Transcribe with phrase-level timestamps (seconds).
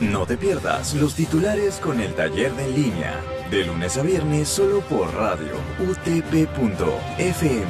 [0.00, 4.48] No te pierdas los titulares con el taller de en línea, de lunes a viernes
[4.48, 7.68] solo por radio utp.fm.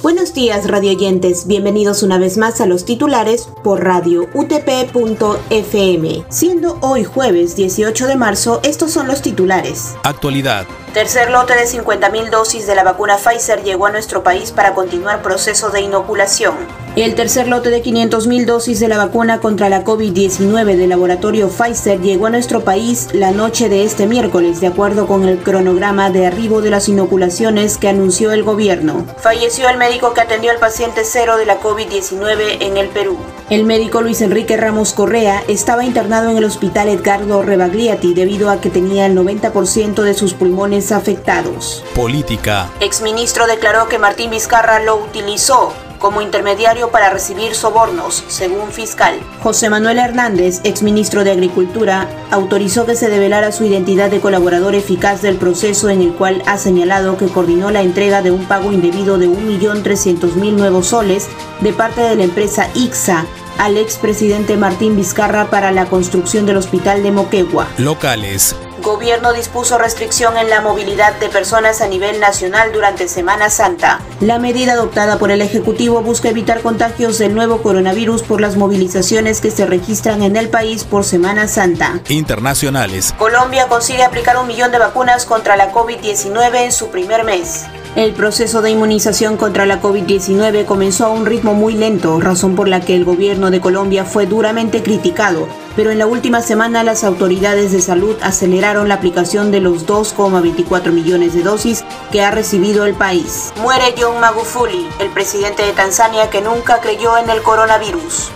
[0.00, 6.24] Buenos días radioyentes, bienvenidos una vez más a los titulares por radio utp.fm.
[6.28, 9.96] Siendo hoy jueves 18 de marzo, estos son los titulares.
[10.04, 10.66] Actualidad.
[10.94, 15.22] Tercer lote de 50.000 dosis de la vacuna Pfizer llegó a nuestro país para continuar
[15.22, 16.54] proceso de inoculación.
[16.94, 22.00] El tercer lote de 500.000 dosis de la vacuna contra la COVID-19 del laboratorio Pfizer
[22.00, 26.28] llegó a nuestro país la noche de este miércoles, de acuerdo con el cronograma de
[26.28, 29.04] arribo de las inoculaciones que anunció el gobierno.
[29.18, 33.16] Falleció el médico que atendió al paciente cero de la COVID-19 en el Perú.
[33.50, 38.60] El médico Luis Enrique Ramos Correa estaba internado en el hospital Edgardo Rebagliati debido a
[38.60, 41.84] que tenía el 90% de sus pulmones afectados.
[41.94, 42.70] Política.
[42.80, 45.72] Exministro declaró que Martín Vizcarra lo utilizó
[46.04, 49.18] como intermediario para recibir sobornos, según fiscal.
[49.42, 55.22] José Manuel Hernández, exministro de Agricultura, autorizó que se develara su identidad de colaborador eficaz
[55.22, 59.16] del proceso en el cual ha señalado que coordinó la entrega de un pago indebido
[59.16, 61.28] de 1.300.000 nuevos soles
[61.62, 63.24] de parte de la empresa IXA
[63.56, 67.68] al expresidente Martín Vizcarra para la construcción del hospital de Moquegua.
[67.78, 68.54] Locales.
[68.84, 74.00] Gobierno dispuso restricción en la movilidad de personas a nivel nacional durante Semana Santa.
[74.20, 79.40] La medida adoptada por el Ejecutivo busca evitar contagios del nuevo coronavirus por las movilizaciones
[79.40, 82.00] que se registran en el país por Semana Santa.
[82.08, 83.14] Internacionales.
[83.16, 87.64] Colombia consigue aplicar un millón de vacunas contra la COVID-19 en su primer mes.
[87.96, 92.66] El proceso de inmunización contra la COVID-19 comenzó a un ritmo muy lento, razón por
[92.66, 97.04] la que el gobierno de Colombia fue duramente criticado, pero en la última semana las
[97.04, 102.84] autoridades de salud aceleraron la aplicación de los 2,24 millones de dosis que ha recibido
[102.84, 103.52] el país.
[103.62, 108.32] Muere John Magufuli, el presidente de Tanzania que nunca creyó en el coronavirus.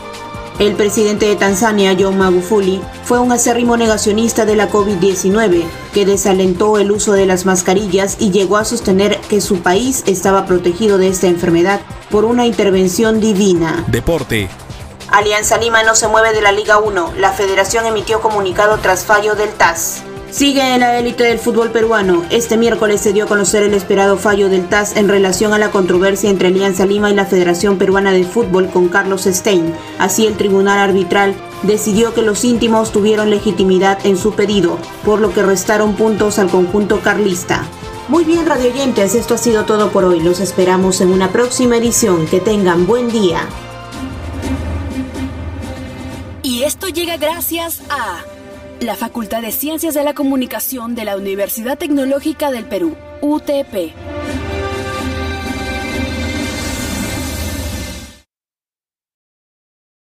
[0.59, 5.63] El presidente de Tanzania, John Magufuli, fue un acérrimo negacionista de la COVID-19,
[5.95, 10.47] que desalentó el uso de las mascarillas y llegó a sostener que su país estaba
[10.47, 11.81] protegido de esta enfermedad
[12.11, 13.85] por una intervención divina.
[13.87, 14.49] Deporte.
[15.13, 17.13] Alianza Lima no se mueve de la Liga 1.
[17.19, 20.03] La federación emitió comunicado tras fallo del TAS.
[20.31, 22.23] Sigue en la élite del fútbol peruano.
[22.29, 25.71] Este miércoles se dio a conocer el esperado fallo del TAS en relación a la
[25.71, 29.73] controversia entre Alianza Lima y la Federación Peruana de Fútbol con Carlos Stein.
[29.99, 35.33] Así el tribunal arbitral decidió que los íntimos tuvieron legitimidad en su pedido, por lo
[35.33, 37.67] que restaron puntos al conjunto carlista.
[38.09, 40.21] Muy bien, radioyentes, esto ha sido todo por hoy.
[40.21, 42.27] Los esperamos en una próxima edición.
[42.27, 43.41] Que tengan buen día.
[46.43, 48.23] Y esto llega gracias a
[48.81, 54.18] la Facultad de Ciencias de la Comunicación de la Universidad Tecnológica del Perú, UTP.